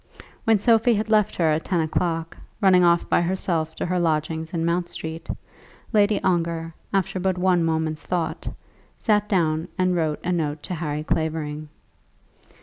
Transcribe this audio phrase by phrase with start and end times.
[0.45, 4.51] When Sophie had left her at ten o'clock, running off by herself to her lodgings
[4.51, 5.29] in Mount Street,
[5.93, 8.47] Lady Ongar, after but one moment's thought,
[8.97, 11.69] sat down and wrote a note to Harry Clavering.